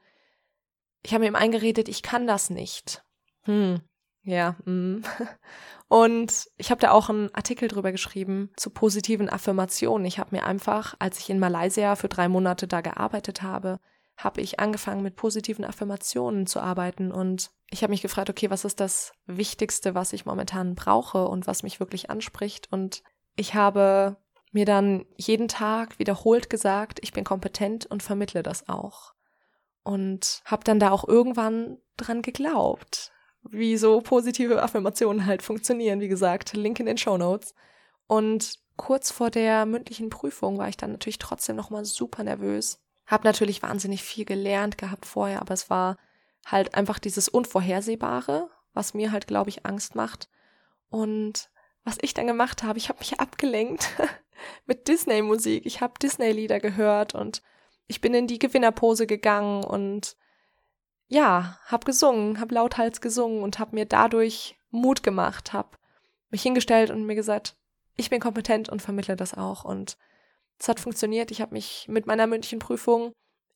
Ich 1.02 1.14
habe 1.14 1.22
mir 1.22 1.30
immer 1.30 1.40
eingeredet, 1.40 1.88
ich 1.88 2.04
kann 2.04 2.28
das 2.28 2.50
nicht. 2.50 3.06
Hm, 3.44 3.80
ja, 4.24 4.58
mm. 4.66 5.04
Und 5.88 6.48
ich 6.58 6.72
habe 6.72 6.82
da 6.82 6.92
auch 6.92 7.10
einen 7.10 7.34
Artikel 7.34 7.70
drüber 7.70 7.94
geschrieben 7.94 8.52
zu 8.58 8.70
positiven 8.70 9.30
Affirmationen. 9.30 10.06
Ich 10.06 10.20
habe 10.20 10.36
mir 10.36 10.46
einfach, 10.46 10.96
als 11.00 11.20
ich 11.20 11.30
in 11.30 11.40
Malaysia 11.40 11.96
für 11.96 12.10
drei 12.10 12.28
Monate 12.28 12.68
da 12.68 12.82
gearbeitet 12.82 13.44
habe, 13.44 13.80
habe 14.18 14.42
ich 14.42 14.60
angefangen 14.60 15.04
mit 15.04 15.16
positiven 15.16 15.64
Affirmationen 15.64 16.48
zu 16.48 16.60
arbeiten 16.60 17.12
und 17.12 17.52
ich 17.76 17.84
habe 17.84 17.92
mich 17.92 18.02
gefragt, 18.02 18.30
okay, 18.30 18.50
was 18.50 18.64
ist 18.64 18.80
das 18.80 19.12
Wichtigste, 19.26 19.96
was 19.96 20.14
ich 20.14 20.26
momentan 20.26 20.76
brauche 20.76 21.28
und 21.28 21.46
was 21.46 21.62
mich 21.62 21.82
wirklich 21.82 22.10
anspricht 22.10 22.72
und 22.72 23.04
ich 23.36 23.54
habe 23.54 24.16
mir 24.54 24.66
dann 24.66 25.06
jeden 25.18 25.50
Tag 25.50 26.00
wiederholt 26.00 26.50
gesagt, 26.50 27.00
ich 27.02 27.12
bin 27.12 27.26
kompetent 27.26 27.86
und 27.86 28.02
vermittle 28.02 28.42
das 28.44 28.70
auch. 28.70 29.14
Und 29.84 30.42
habe 30.46 30.64
dann 30.64 30.80
da 30.80 30.92
auch 30.92 31.06
irgendwann 31.06 31.78
dran 31.98 32.22
geglaubt 32.22 33.12
wie 33.52 33.78
so 33.78 34.02
positive 34.02 34.64
Affirmationen 34.64 35.26
halt 35.26 35.44
funktionieren. 35.44 36.00
Wie 36.00 36.08
gesagt, 36.08 36.54
Link 36.54 36.80
in 36.80 36.86
den 36.86 36.98
Show 36.98 37.18
Notes. 37.18 37.54
Und 38.08 38.56
kurz 38.76 39.12
vor 39.12 39.30
der 39.30 39.66
mündlichen 39.66 40.10
Prüfung 40.10 40.58
war 40.58 40.70
ich 40.70 40.78
dann 40.78 40.94
natürlich 40.94 41.20
trotzdem 41.20 41.56
nochmal 41.56 41.86
super 41.86 42.24
nervös. 42.24 42.80
Hab 43.06 43.24
natürlich 43.24 43.62
wahnsinnig 43.62 44.02
viel 44.02 44.26
gelernt 44.26 44.78
gehabt 44.78 45.06
vorher, 45.06 45.42
aber 45.42 45.54
es 45.54 45.70
war 45.70 45.98
halt 46.46 46.76
einfach 46.76 47.00
dieses 47.00 47.28
Unvorhersehbare, 47.28 48.50
was 48.74 48.94
mir 48.94 49.12
halt, 49.12 49.28
glaube 49.28 49.50
ich, 49.50 49.66
Angst 49.66 49.96
macht. 49.96 50.30
Und 50.90 51.50
was 51.84 51.98
ich 52.02 52.14
dann 52.14 52.28
gemacht 52.28 52.64
habe, 52.64 52.78
ich 52.78 52.90
habe 52.90 53.00
mich 53.00 53.20
abgelenkt 53.20 53.90
mit 54.66 54.88
Disney-Musik. 54.88 55.66
Ich 55.66 55.82
habe 55.82 55.94
Disney-Lieder 56.02 56.60
gehört 56.60 57.16
und 57.16 57.42
ich 57.88 58.02
bin 58.02 58.14
in 58.14 58.28
die 58.28 58.40
Gewinnerpose 58.40 59.08
gegangen 59.08 59.64
und 59.64 60.16
ja, 61.08 61.60
hab 61.66 61.86
gesungen, 61.86 62.40
hab 62.40 62.52
lauthals 62.52 63.00
gesungen 63.00 63.44
und 63.44 63.60
hab 63.60 63.74
mir 63.74 63.86
dadurch 63.86 64.58
Mut 64.72 65.04
gemacht, 65.04 65.54
hab 65.54 65.78
mich 66.30 66.42
hingestellt 66.42 66.90
und 66.90 67.06
mir 67.06 67.16
gesagt, 67.16 67.56
ich 67.96 68.10
bin 68.10 68.20
kompetent 68.20 68.70
und 68.70 68.82
vermittle 68.82 69.16
das 69.16 69.36
auch. 69.36 69.64
Und 69.64 69.98
es 70.60 70.68
hat 70.68 70.80
funktioniert. 70.80 71.32
Ich 71.32 71.42
habe 71.42 71.54
mich 71.54 71.86
mit 71.88 72.08
meiner 72.08 72.28
mündlichen 72.28 72.60
Prüfung 72.60 73.14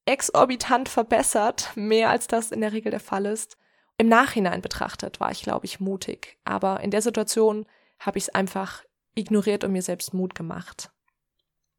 exorbitant 0.09 0.89
verbessert, 0.89 1.71
mehr 1.75 2.09
als 2.09 2.25
das 2.25 2.51
in 2.51 2.61
der 2.61 2.73
Regel 2.73 2.89
der 2.89 2.99
Fall 2.99 3.27
ist. 3.27 3.57
Im 3.99 4.07
Nachhinein 4.07 4.61
betrachtet 4.61 5.19
war 5.19 5.31
ich, 5.31 5.43
glaube 5.43 5.67
ich, 5.67 5.79
mutig. 5.79 6.39
Aber 6.45 6.79
in 6.79 6.89
der 6.89 7.03
Situation 7.03 7.67
habe 7.99 8.17
ich 8.17 8.25
es 8.25 8.33
einfach 8.33 8.83
ignoriert 9.13 9.63
und 9.63 9.71
mir 9.71 9.83
selbst 9.83 10.15
Mut 10.15 10.33
gemacht. 10.33 10.89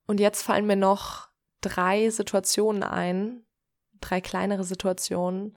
Und 0.06 0.20
jetzt 0.20 0.42
fallen 0.42 0.66
mir 0.66 0.76
noch 0.76 1.28
drei 1.60 2.08
Situationen 2.10 2.84
ein, 2.84 3.44
drei 4.00 4.20
kleinere 4.20 4.62
Situationen, 4.62 5.56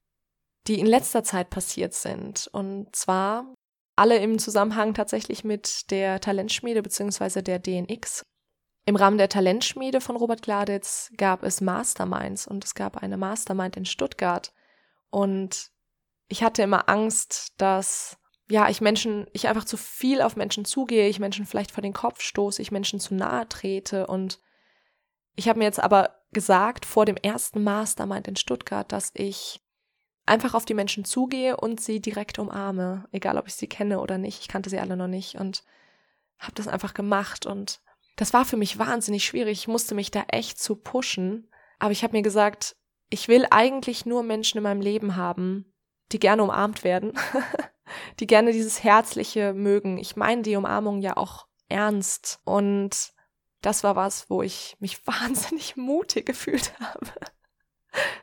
die 0.66 0.80
in 0.80 0.86
letzter 0.86 1.22
Zeit 1.22 1.50
passiert 1.50 1.94
sind. 1.94 2.48
Und 2.52 2.94
zwar 2.96 3.54
alle 3.94 4.18
im 4.18 4.40
Zusammenhang 4.40 4.94
tatsächlich 4.94 5.44
mit 5.44 5.92
der 5.92 6.20
Talentschmiede 6.20 6.82
beziehungsweise 6.82 7.42
der 7.44 7.60
DNX. 7.60 8.24
Im 8.86 8.96
Rahmen 8.96 9.18
der 9.18 9.30
Talentschmiede 9.30 10.00
von 10.00 10.16
Robert 10.16 10.42
Gladitz 10.42 11.10
gab 11.16 11.42
es 11.42 11.60
Masterminds 11.60 12.46
und 12.46 12.64
es 12.64 12.74
gab 12.74 13.02
eine 13.02 13.16
Mastermind 13.16 13.76
in 13.76 13.86
Stuttgart. 13.86 14.52
Und 15.10 15.70
ich 16.28 16.42
hatte 16.42 16.62
immer 16.62 16.88
Angst, 16.88 17.54
dass 17.58 18.18
ja, 18.48 18.68
ich 18.68 18.82
Menschen, 18.82 19.26
ich 19.32 19.48
einfach 19.48 19.64
zu 19.64 19.78
viel 19.78 20.20
auf 20.20 20.36
Menschen 20.36 20.66
zugehe, 20.66 21.08
ich 21.08 21.18
Menschen 21.18 21.46
vielleicht 21.46 21.70
vor 21.70 21.80
den 21.80 21.94
Kopf 21.94 22.20
stoße, 22.20 22.60
ich 22.60 22.70
Menschen 22.70 23.00
zu 23.00 23.14
nahe 23.14 23.48
trete 23.48 24.06
und 24.06 24.38
ich 25.34 25.48
habe 25.48 25.58
mir 25.58 25.64
jetzt 25.64 25.80
aber 25.80 26.20
gesagt 26.32 26.84
vor 26.84 27.06
dem 27.06 27.16
ersten 27.16 27.62
Mastermind 27.62 28.28
in 28.28 28.36
Stuttgart, 28.36 28.90
dass 28.92 29.12
ich 29.14 29.62
einfach 30.26 30.54
auf 30.54 30.64
die 30.64 30.74
Menschen 30.74 31.04
zugehe 31.04 31.56
und 31.56 31.80
sie 31.80 32.00
direkt 32.00 32.38
umarme, 32.38 33.08
egal 33.12 33.38
ob 33.38 33.46
ich 33.46 33.54
sie 33.54 33.66
kenne 33.66 34.00
oder 34.00 34.18
nicht. 34.18 34.40
Ich 34.40 34.48
kannte 34.48 34.70
sie 34.70 34.78
alle 34.78 34.96
noch 34.96 35.08
nicht 35.08 35.36
und 35.36 35.64
habe 36.38 36.54
das 36.54 36.68
einfach 36.68 36.94
gemacht 36.94 37.46
und 37.46 37.80
das 38.16 38.32
war 38.32 38.44
für 38.44 38.56
mich 38.56 38.78
wahnsinnig 38.78 39.24
schwierig. 39.24 39.60
Ich 39.60 39.68
musste 39.68 39.94
mich 39.94 40.10
da 40.10 40.24
echt 40.28 40.58
zu 40.58 40.76
pushen, 40.76 41.50
aber 41.78 41.92
ich 41.92 42.02
habe 42.02 42.16
mir 42.16 42.22
gesagt, 42.22 42.76
ich 43.10 43.28
will 43.28 43.46
eigentlich 43.50 44.06
nur 44.06 44.22
Menschen 44.22 44.58
in 44.58 44.64
meinem 44.64 44.80
Leben 44.80 45.16
haben, 45.16 45.72
die 46.12 46.18
gerne 46.18 46.42
umarmt 46.42 46.84
werden, 46.84 47.12
die 48.20 48.26
gerne 48.26 48.52
dieses 48.52 48.82
Herzliche 48.82 49.52
mögen. 49.52 49.98
Ich 49.98 50.16
meine 50.16 50.42
die 50.42 50.56
Umarmung 50.56 51.00
ja 51.00 51.16
auch 51.16 51.46
ernst 51.68 52.40
und 52.44 53.12
das 53.60 53.82
war 53.82 53.96
was, 53.96 54.28
wo 54.30 54.42
ich 54.42 54.76
mich 54.78 55.06
wahnsinnig 55.06 55.76
mutig 55.76 56.26
gefühlt 56.26 56.78
habe. 56.78 57.12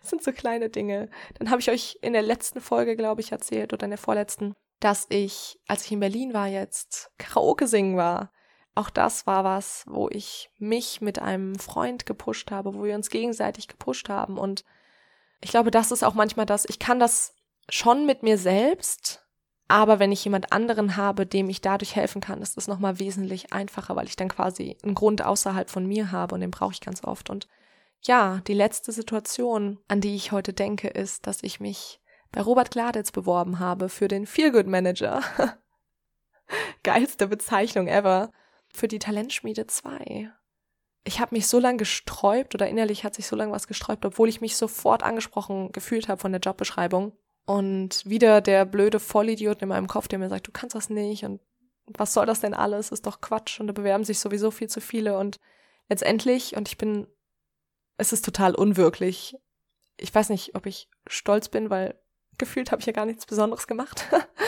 Das 0.02 0.10
sind 0.10 0.24
so 0.24 0.34
kleine 0.34 0.70
Dinge. 0.70 1.10
Dann 1.36 1.50
habe 1.50 1.62
ich 1.62 1.70
euch 1.70 1.98
in 2.02 2.14
der 2.14 2.22
letzten 2.22 2.60
Folge, 2.60 2.98
glaube 2.98 3.22
ich, 3.22 3.32
erzählt 3.32 3.72
oder 3.72 3.86
in 3.86 3.92
der 3.92 3.98
vorletzten, 3.98 4.54
dass 4.82 5.06
ich, 5.10 5.60
als 5.68 5.86
ich 5.86 5.92
in 5.94 6.02
Berlin 6.02 6.34
war 6.34 6.48
jetzt, 6.48 7.12
Karaoke 7.18 7.68
singen 7.68 7.96
war. 7.96 8.34
Auch 8.74 8.90
das 8.90 9.28
war 9.28 9.44
was, 9.44 9.84
wo 9.88 10.08
ich 10.10 10.50
mich 10.58 11.02
mit 11.02 11.20
einem 11.20 11.60
Freund 11.60 12.06
gepusht 12.06 12.52
habe, 12.52 12.74
wo 12.74 12.84
wir 12.84 12.96
uns 12.96 13.10
gegenseitig 13.10 13.68
gepusht 13.68 14.08
haben. 14.08 14.38
Und 14.38 14.64
ich 15.42 15.52
glaube, 15.52 15.72
das 15.72 15.92
ist 15.92 16.04
auch 16.04 16.14
manchmal 16.14 16.46
das, 16.46 16.66
ich 16.66 16.80
kann 16.80 17.00
das 17.00 17.36
schon 17.70 18.06
mit 18.06 18.24
mir 18.24 18.38
selbst, 18.38 19.26
aber 19.68 20.00
wenn 20.00 20.12
ich 20.12 20.24
jemand 20.24 20.52
anderen 20.52 20.98
habe, 20.98 21.26
dem 21.26 21.50
ich 21.50 21.62
dadurch 21.62 21.96
helfen 21.96 22.22
kann, 22.22 22.42
ist 22.42 22.58
das 22.58 22.68
nochmal 22.68 23.00
wesentlich 23.00 23.54
einfacher, 23.54 23.96
weil 23.96 24.08
ich 24.08 24.18
dann 24.18 24.28
quasi 24.30 24.78
einen 24.84 24.96
Grund 24.96 25.22
außerhalb 25.22 25.70
von 25.70 25.86
mir 25.86 26.12
habe 26.12 26.36
und 26.36 26.42
den 26.42 26.52
brauche 26.52 26.74
ich 26.74 26.82
ganz 26.82 27.04
oft. 27.04 27.30
Und 27.30 27.48
ja, 28.02 28.42
die 28.48 28.54
letzte 28.54 28.92
Situation, 28.92 29.80
an 29.88 30.02
die 30.02 30.16
ich 30.16 30.32
heute 30.32 30.54
denke, 30.54 30.88
ist, 30.88 31.28
dass 31.28 31.44
ich 31.44 31.60
mich 31.60 32.02
bei 32.32 32.42
Robert 32.42 32.72
Gladitz 32.72 33.12
beworben 33.12 33.60
habe 33.60 33.90
für 33.90 34.08
den 34.08 34.26
Feelgood 34.26 34.68
Manager. 34.68 35.22
Geilste 36.84 37.28
Bezeichnung 37.28 37.88
ever. 37.88 38.32
Für 38.74 38.88
die 38.88 39.00
Talentschmiede 39.00 39.68
2. 39.68 40.32
Ich 41.04 41.20
habe 41.20 41.36
mich 41.36 41.48
so 41.48 41.60
lange 41.60 41.78
gesträubt 41.78 42.54
oder 42.56 42.68
innerlich 42.68 43.04
hat 43.04 43.16
sich 43.16 43.28
so 43.28 43.36
lange 43.36 43.52
was 43.52 43.68
gesträubt, 43.68 44.06
obwohl 44.06 44.30
ich 44.30 44.42
mich 44.42 44.56
sofort 44.56 45.04
angesprochen 45.04 45.72
gefühlt 45.72 46.08
habe 46.08 46.22
von 46.22 46.32
der 46.32 46.42
Jobbeschreibung. 46.42 47.14
Und 47.46 48.06
wieder 48.06 48.40
der 48.40 48.66
blöde 48.66 49.00
Vollidiot 49.00 49.62
in 49.62 49.70
meinem 49.70 49.88
Kopf, 49.88 50.08
der 50.08 50.20
mir 50.20 50.30
sagt, 50.30 50.48
du 50.48 50.52
kannst 50.52 50.76
das 50.76 50.90
nicht 50.90 51.26
und 51.26 51.42
was 51.88 52.14
soll 52.14 52.26
das 52.26 52.40
denn 52.40 52.54
alles? 52.54 52.92
Ist 52.92 53.06
doch 53.08 53.20
Quatsch 53.20 53.60
und 53.60 53.68
da 53.68 53.74
bewerben 53.74 54.06
sich 54.06 54.20
sowieso 54.20 54.52
viel 54.52 54.70
zu 54.70 54.80
viele 54.80 55.18
und 55.18 55.40
letztendlich, 55.90 56.56
und 56.56 56.70
ich 56.70 56.78
bin 56.78 57.08
es 58.02 58.12
ist 58.12 58.26
total 58.26 58.56
unwirklich. 58.56 59.36
Ich 59.98 60.14
weiß 60.14 60.30
nicht, 60.30 60.56
ob 60.56 60.66
ich 60.66 60.90
stolz 61.06 61.50
bin, 61.50 61.70
weil 61.70 62.00
gefühlt 62.40 62.72
habe 62.72 62.80
ich 62.80 62.88
ja 62.88 62.94
gar 62.94 63.06
nichts 63.06 63.28
Besonderes 63.28 63.68
gemacht. 63.68 64.08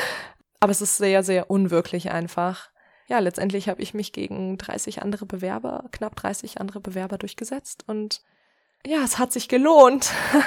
Aber 0.59 0.71
es 0.71 0.81
ist 0.81 0.97
sehr, 0.97 1.21
sehr 1.21 1.51
unwirklich 1.51 2.09
einfach. 2.09 2.71
Ja, 3.07 3.19
letztendlich 3.19 3.69
habe 3.69 3.81
ich 3.81 3.93
mich 3.93 4.13
gegen 4.13 4.57
30 4.57 5.01
andere 5.01 5.25
Bewerber, 5.25 5.85
knapp 5.91 6.15
30 6.15 6.59
andere 6.59 6.79
Bewerber 6.79 7.17
durchgesetzt 7.17 7.83
und 7.87 8.21
ja, 8.85 9.03
es 9.03 9.17
hat 9.17 9.31
sich 9.31 9.47
gelohnt. 9.47 10.11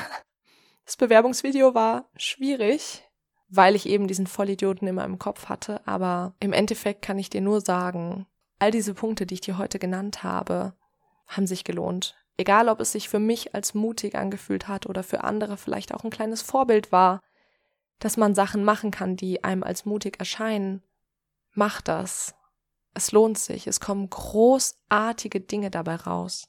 Das 0.85 0.97
Bewerbungsvideo 0.97 1.75
war 1.75 2.09
schwierig, 2.17 3.03
weil 3.49 3.75
ich 3.75 3.87
eben 3.87 4.07
diesen 4.07 4.29
Vollidioten 4.29 4.87
in 4.87 4.95
meinem 4.95 5.19
Kopf 5.19 5.49
hatte, 5.49 5.85
aber 5.85 6.37
im 6.39 6.53
Endeffekt 6.53 7.03
kann 7.03 7.19
ich 7.19 7.29
dir 7.29 7.41
nur 7.41 7.61
sagen, 7.61 8.29
all 8.61 8.71
diese 8.71 8.95
Punkte, 8.95 9.27
die 9.27 9.35
ich 9.35 9.41
dir 9.41 9.59
heute 9.59 9.81
genannt 9.81 10.23
habe, 10.23 10.75
haben 11.27 11.49
sich 11.49 11.65
gelohnt. 11.65 12.15
Egal, 12.37 12.69
ob 12.69 12.79
es 12.79 12.93
sich 12.93 13.09
für 13.09 13.19
mich 13.19 13.53
als 13.53 13.75
mutig 13.75 14.15
angefühlt 14.15 14.69
hat 14.69 14.87
oder 14.87 15.03
für 15.03 15.25
andere 15.25 15.57
vielleicht 15.57 15.93
auch 15.93 16.05
ein 16.05 16.11
kleines 16.11 16.41
Vorbild 16.41 16.93
war, 16.93 17.21
dass 17.99 18.17
man 18.17 18.37
Sachen 18.37 18.63
machen 18.63 18.93
kann, 18.93 19.17
die 19.17 19.43
einem 19.43 19.65
als 19.65 19.87
mutig 19.87 20.21
erscheinen. 20.21 20.83
Mach 21.53 21.81
das. 21.81 22.35
Es 22.97 23.13
lohnt 23.13 23.37
sich. 23.37 23.67
Es 23.67 23.79
kommen 23.79 24.09
großartige 24.09 25.43
Dinge 25.43 25.71
dabei 25.71 25.97
raus. 25.97 26.49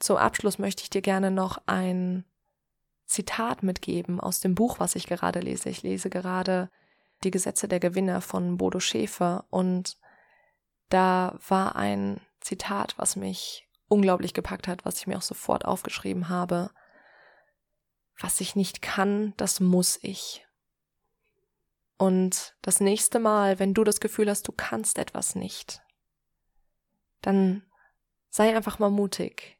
Zum 0.00 0.16
Abschluss 0.16 0.58
möchte 0.58 0.82
ich 0.82 0.90
dir 0.90 1.00
gerne 1.00 1.30
noch 1.30 1.62
ein 1.66 2.24
Zitat 3.04 3.62
mitgeben 3.62 4.18
aus 4.18 4.40
dem 4.40 4.56
Buch, 4.56 4.80
was 4.80 4.96
ich 4.96 5.06
gerade 5.06 5.38
lese. 5.38 5.68
Ich 5.68 5.82
lese 5.82 6.10
gerade 6.10 6.70
Die 7.22 7.30
Gesetze 7.30 7.68
der 7.68 7.78
Gewinner 7.78 8.20
von 8.20 8.58
Bodo 8.58 8.80
Schäfer 8.80 9.46
und 9.48 9.96
da 10.88 11.38
war 11.48 11.76
ein 11.76 12.20
Zitat, 12.40 12.98
was 12.98 13.14
mich 13.14 13.68
unglaublich 13.88 14.34
gepackt 14.34 14.66
hat, 14.66 14.84
was 14.84 14.98
ich 14.98 15.06
mir 15.06 15.18
auch 15.18 15.22
sofort 15.22 15.64
aufgeschrieben 15.64 16.28
habe. 16.28 16.70
Was 18.18 18.40
ich 18.40 18.56
nicht 18.56 18.82
kann, 18.82 19.34
das 19.36 19.60
muss 19.60 20.00
ich. 20.02 20.45
Und 21.98 22.56
das 22.62 22.80
nächste 22.80 23.18
Mal, 23.18 23.58
wenn 23.58 23.74
du 23.74 23.84
das 23.84 24.00
Gefühl 24.00 24.28
hast, 24.28 24.46
du 24.48 24.52
kannst 24.52 24.98
etwas 24.98 25.34
nicht, 25.34 25.82
dann 27.22 27.62
sei 28.28 28.54
einfach 28.54 28.78
mal 28.78 28.90
mutig. 28.90 29.58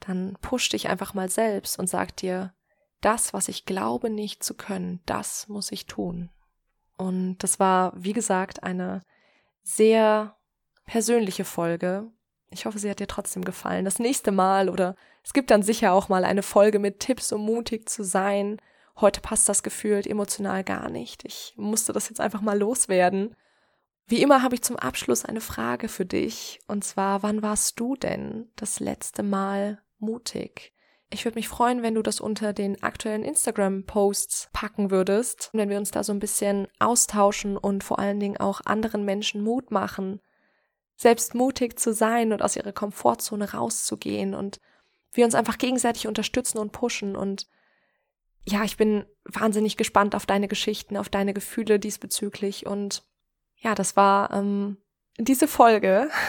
Dann 0.00 0.36
push 0.40 0.68
dich 0.68 0.88
einfach 0.88 1.14
mal 1.14 1.28
selbst 1.28 1.78
und 1.78 1.88
sag 1.88 2.16
dir, 2.16 2.54
das, 3.00 3.32
was 3.32 3.48
ich 3.48 3.64
glaube 3.64 4.10
nicht 4.10 4.44
zu 4.44 4.54
können, 4.54 5.00
das 5.06 5.48
muss 5.48 5.72
ich 5.72 5.86
tun. 5.86 6.30
Und 6.96 7.38
das 7.38 7.58
war, 7.58 7.92
wie 7.96 8.12
gesagt, 8.12 8.62
eine 8.62 9.02
sehr 9.62 10.36
persönliche 10.84 11.44
Folge, 11.44 12.12
ich 12.52 12.66
hoffe, 12.66 12.78
sie 12.78 12.90
hat 12.90 13.00
dir 13.00 13.06
trotzdem 13.06 13.44
gefallen. 13.44 13.84
Das 13.84 13.98
nächste 13.98 14.30
Mal 14.30 14.68
oder 14.68 14.94
es 15.24 15.32
gibt 15.32 15.50
dann 15.50 15.62
sicher 15.62 15.92
auch 15.92 16.08
mal 16.08 16.24
eine 16.24 16.42
Folge 16.42 16.78
mit 16.78 17.00
Tipps, 17.00 17.32
um 17.32 17.44
mutig 17.44 17.88
zu 17.88 18.04
sein. 18.04 18.60
Heute 19.00 19.20
passt 19.20 19.48
das 19.48 19.62
gefühlt 19.62 20.06
emotional 20.06 20.64
gar 20.64 20.90
nicht. 20.90 21.24
Ich 21.24 21.54
musste 21.56 21.92
das 21.92 22.08
jetzt 22.08 22.20
einfach 22.20 22.40
mal 22.40 22.58
loswerden. 22.58 23.34
Wie 24.06 24.22
immer 24.22 24.42
habe 24.42 24.54
ich 24.54 24.62
zum 24.62 24.76
Abschluss 24.76 25.24
eine 25.24 25.40
Frage 25.40 25.88
für 25.88 26.04
dich. 26.04 26.60
Und 26.66 26.84
zwar, 26.84 27.22
wann 27.22 27.42
warst 27.42 27.80
du 27.80 27.96
denn 27.96 28.50
das 28.56 28.80
letzte 28.80 29.22
Mal 29.22 29.82
mutig? 29.98 30.72
Ich 31.10 31.26
würde 31.26 31.36
mich 31.38 31.48
freuen, 31.48 31.82
wenn 31.82 31.94
du 31.94 32.02
das 32.02 32.20
unter 32.20 32.54
den 32.54 32.82
aktuellen 32.82 33.22
Instagram-Posts 33.22 34.48
packen 34.52 34.90
würdest, 34.90 35.50
wenn 35.52 35.68
wir 35.68 35.76
uns 35.76 35.90
da 35.90 36.02
so 36.04 36.12
ein 36.12 36.18
bisschen 36.18 36.68
austauschen 36.78 37.58
und 37.58 37.84
vor 37.84 37.98
allen 37.98 38.18
Dingen 38.18 38.38
auch 38.38 38.62
anderen 38.64 39.04
Menschen 39.04 39.42
Mut 39.42 39.70
machen, 39.70 40.20
selbst 40.96 41.34
mutig 41.34 41.78
zu 41.78 41.92
sein 41.92 42.32
und 42.32 42.42
aus 42.42 42.56
ihrer 42.56 42.72
Komfortzone 42.72 43.52
rauszugehen 43.52 44.34
und 44.34 44.60
wir 45.12 45.26
uns 45.26 45.34
einfach 45.34 45.58
gegenseitig 45.58 46.06
unterstützen 46.06 46.56
und 46.58 46.72
pushen 46.72 47.14
und 47.14 47.46
ja, 48.44 48.64
ich 48.64 48.76
bin 48.76 49.04
wahnsinnig 49.24 49.76
gespannt 49.76 50.14
auf 50.14 50.26
deine 50.26 50.48
Geschichten, 50.48 50.96
auf 50.96 51.08
deine 51.08 51.34
Gefühle 51.34 51.78
diesbezüglich 51.78 52.66
und 52.66 53.02
ja, 53.56 53.74
das 53.74 53.96
war 53.96 54.32
ähm, 54.32 54.78
diese 55.18 55.48
Folge. 55.48 56.08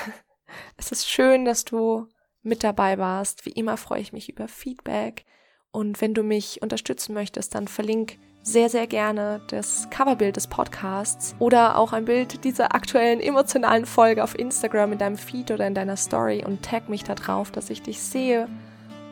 Es 0.77 0.91
ist 0.91 1.09
schön, 1.09 1.45
dass 1.45 1.65
du 1.65 2.07
mit 2.43 2.63
dabei 2.63 2.99
warst. 2.99 3.47
Wie 3.47 3.53
immer 3.53 3.75
freue 3.75 4.01
ich 4.01 4.13
mich 4.13 4.29
über 4.29 4.47
Feedback 4.47 5.25
und 5.71 5.99
wenn 5.99 6.13
du 6.13 6.21
mich 6.21 6.61
unterstützen 6.61 7.15
möchtest, 7.15 7.55
dann 7.55 7.67
verlink 7.67 8.19
sehr, 8.43 8.69
sehr 8.69 8.85
gerne 8.85 9.41
das 9.47 9.89
Coverbild 9.89 10.35
des 10.35 10.47
Podcasts 10.47 11.33
oder 11.39 11.77
auch 11.79 11.93
ein 11.93 12.05
Bild 12.05 12.43
dieser 12.43 12.75
aktuellen 12.75 13.19
emotionalen 13.19 13.87
Folge 13.87 14.23
auf 14.23 14.37
Instagram 14.37 14.91
in 14.91 14.99
deinem 14.99 15.17
Feed 15.17 15.49
oder 15.49 15.65
in 15.65 15.73
deiner 15.73 15.97
Story 15.97 16.43
und 16.45 16.63
tag 16.63 16.89
mich 16.89 17.03
da 17.03 17.15
drauf, 17.15 17.49
dass 17.51 17.71
ich 17.71 17.81
dich 17.81 17.99
sehe. 17.99 18.47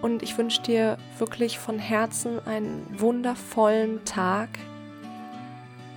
Und 0.01 0.23
ich 0.23 0.37
wünsche 0.37 0.61
dir 0.61 0.97
wirklich 1.19 1.59
von 1.59 1.77
Herzen 1.77 2.39
einen 2.45 2.85
wundervollen 2.97 4.03
Tag. 4.05 4.49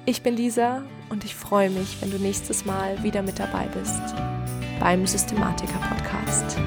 Ich 0.04 0.22
bin 0.22 0.36
Lisa 0.36 0.82
und 1.08 1.24
ich 1.24 1.34
freue 1.34 1.70
mich, 1.70 1.96
wenn 2.00 2.10
du 2.10 2.18
nächstes 2.18 2.66
Mal 2.66 3.02
wieder 3.02 3.22
mit 3.22 3.38
dabei 3.38 3.66
bist 3.66 4.14
beim 4.78 5.06
Systematiker 5.06 5.78
Podcast. 5.78 6.58